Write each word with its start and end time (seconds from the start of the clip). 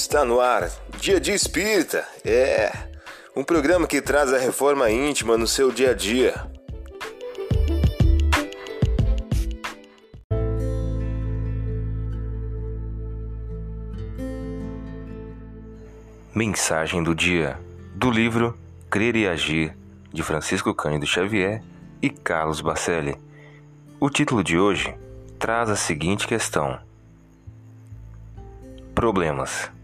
Está 0.00 0.24
no 0.24 0.40
ar, 0.40 0.70
Dia 1.00 1.18
de 1.18 1.32
Espírita. 1.32 2.06
É 2.24 2.70
um 3.34 3.42
programa 3.42 3.84
que 3.84 4.00
traz 4.00 4.32
a 4.32 4.38
reforma 4.38 4.88
íntima 4.88 5.36
no 5.36 5.44
seu 5.44 5.72
dia 5.72 5.90
a 5.90 5.92
dia. 5.92 6.34
Mensagem 16.32 17.02
do 17.02 17.12
dia 17.12 17.58
do 17.96 18.08
livro 18.08 18.56
Crer 18.88 19.16
e 19.16 19.26
Agir 19.26 19.76
de 20.12 20.22
Francisco 20.22 20.72
Cândido 20.72 21.06
Xavier 21.06 21.60
e 22.00 22.08
Carlos 22.08 22.60
Bacelli. 22.60 23.16
O 23.98 24.08
título 24.08 24.44
de 24.44 24.56
hoje 24.56 24.96
traz 25.40 25.68
a 25.68 25.74
seguinte 25.74 26.28
questão: 26.28 26.78
Problemas. 28.94 29.76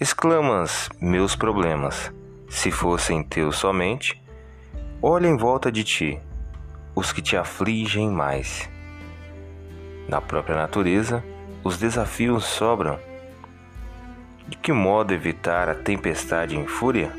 Exclamas 0.00 0.88
meus 1.00 1.36
problemas, 1.36 2.12
se 2.48 2.72
fossem 2.72 3.22
teus 3.22 3.54
somente, 3.54 4.20
olha 5.00 5.28
em 5.28 5.36
volta 5.36 5.70
de 5.70 5.84
ti 5.84 6.20
os 6.96 7.12
que 7.12 7.22
te 7.22 7.36
afligem 7.36 8.10
mais. 8.10 8.68
Na 10.08 10.20
própria 10.20 10.56
natureza, 10.56 11.22
os 11.62 11.78
desafios 11.78 12.44
sobram. 12.44 12.98
De 14.48 14.58
que 14.58 14.72
modo 14.72 15.14
evitar 15.14 15.68
a 15.68 15.76
tempestade 15.76 16.56
em 16.56 16.66
fúria? 16.66 17.12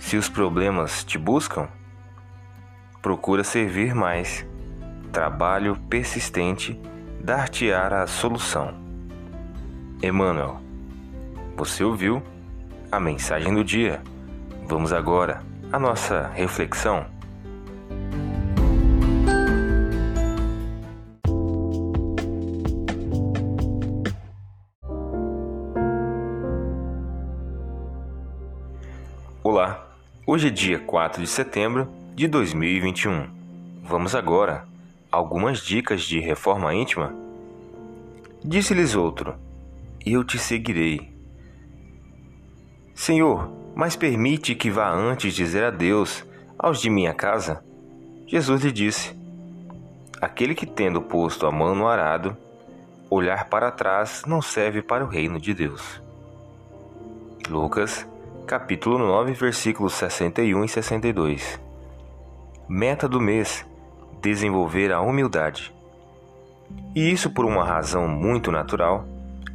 Se 0.00 0.16
os 0.16 0.28
problemas 0.28 1.04
te 1.04 1.16
buscam, 1.16 1.68
procura 3.00 3.44
servir 3.44 3.94
mais. 3.94 4.44
Trabalho 5.12 5.76
persistente 5.88 6.78
dar-te-á 7.20 8.02
a 8.02 8.06
solução. 8.08 8.74
Emmanuel 10.02 10.69
você 11.56 11.84
ouviu 11.84 12.22
a 12.90 12.98
mensagem 12.98 13.54
do 13.54 13.62
dia. 13.62 14.02
Vamos 14.66 14.92
agora 14.92 15.42
à 15.72 15.78
nossa 15.78 16.28
reflexão. 16.28 17.06
Olá, 29.42 29.86
hoje 30.26 30.48
é 30.48 30.50
dia 30.50 30.78
4 30.78 31.22
de 31.22 31.28
setembro 31.28 31.88
de 32.14 32.28
2021. 32.28 33.26
Vamos 33.82 34.14
agora 34.14 34.64
a 35.10 35.16
algumas 35.16 35.60
dicas 35.60 36.02
de 36.02 36.20
reforma 36.20 36.74
íntima. 36.74 37.14
Disse-lhes 38.44 38.94
outro: 38.94 39.34
Eu 40.04 40.22
te 40.22 40.38
seguirei 40.38 41.09
Senhor, 43.00 43.50
mas 43.74 43.96
permite 43.96 44.54
que 44.54 44.70
vá 44.70 44.90
antes 44.90 45.34
dizer 45.34 45.64
adeus 45.64 46.22
aos 46.58 46.82
de 46.82 46.90
minha 46.90 47.14
casa? 47.14 47.64
Jesus 48.26 48.62
lhe 48.62 48.70
disse: 48.70 49.16
Aquele 50.20 50.54
que, 50.54 50.66
tendo 50.66 51.00
posto 51.00 51.46
a 51.46 51.50
mão 51.50 51.74
no 51.74 51.88
arado, 51.88 52.36
olhar 53.08 53.48
para 53.48 53.70
trás 53.70 54.24
não 54.26 54.42
serve 54.42 54.82
para 54.82 55.02
o 55.02 55.08
reino 55.08 55.40
de 55.40 55.54
Deus. 55.54 56.02
Lucas, 57.48 58.06
capítulo 58.46 58.98
9, 58.98 59.32
versículos 59.32 59.94
61 59.94 60.62
e 60.62 60.68
62. 60.68 61.58
Meta 62.68 63.08
do 63.08 63.18
mês: 63.18 63.64
desenvolver 64.20 64.92
a 64.92 65.00
humildade. 65.00 65.74
E 66.94 67.10
isso 67.10 67.30
por 67.30 67.46
uma 67.46 67.64
razão 67.64 68.06
muito 68.06 68.52
natural 68.52 69.06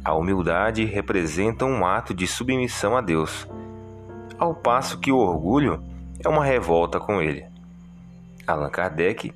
a 0.06 0.14
humildade 0.14 0.84
representa 0.84 1.64
um 1.64 1.84
ato 1.84 2.14
de 2.14 2.28
submissão 2.28 2.96
a 2.96 3.00
Deus, 3.00 3.44
ao 4.38 4.54
passo 4.54 5.00
que 5.00 5.10
o 5.10 5.18
orgulho 5.18 5.82
é 6.24 6.28
uma 6.28 6.44
revolta 6.44 7.00
com 7.00 7.20
ele. 7.20 7.44
Allan 8.46 8.70
Kardec, 8.70 9.34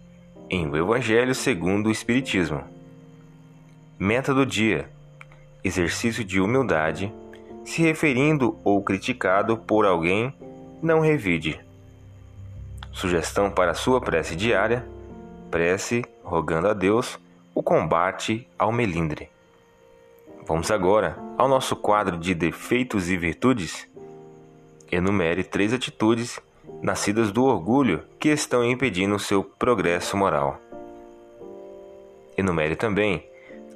em 0.49 0.69
O 0.69 0.77
Evangelho 0.77 1.34
segundo 1.34 1.89
o 1.89 1.91
Espiritismo. 1.91 2.62
Meta 3.99 4.33
do 4.33 4.47
dia: 4.47 4.89
exercício 5.65 6.25
de 6.25 6.41
humildade, 6.41 7.12
se 7.65 7.83
referindo 7.83 8.56
ou 8.62 8.81
criticado 8.81 9.56
por 9.56 9.84
alguém, 9.84 10.33
não 10.81 11.00
revide. 11.00 11.59
Sugestão 12.93 13.50
para 13.50 13.75
sua 13.75 14.00
prece 14.00 14.37
diária: 14.37 14.87
prece 15.50 16.05
rogando 16.22 16.69
a 16.69 16.72
Deus 16.72 17.19
o 17.53 17.61
combate 17.61 18.47
ao 18.56 18.71
melindre. 18.71 19.31
Vamos 20.50 20.69
agora 20.72 21.16
ao 21.38 21.47
nosso 21.47 21.77
quadro 21.77 22.19
de 22.19 22.34
defeitos 22.34 23.09
e 23.09 23.16
virtudes. 23.16 23.88
Enumere 24.91 25.44
três 25.44 25.72
atitudes 25.72 26.41
nascidas 26.83 27.31
do 27.31 27.44
orgulho 27.44 28.03
que 28.19 28.31
estão 28.31 28.65
impedindo 28.65 29.15
o 29.15 29.19
seu 29.21 29.44
progresso 29.44 30.16
moral. 30.16 30.59
Enumere 32.37 32.75
também 32.75 33.25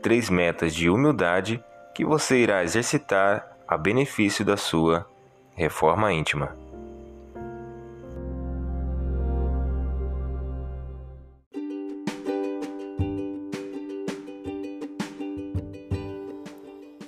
três 0.02 0.28
metas 0.28 0.74
de 0.74 0.90
humildade 0.90 1.62
que 1.94 2.04
você 2.04 2.38
irá 2.38 2.64
exercitar 2.64 3.56
a 3.68 3.78
benefício 3.78 4.44
da 4.44 4.56
sua 4.56 5.06
reforma 5.54 6.12
íntima. 6.12 6.56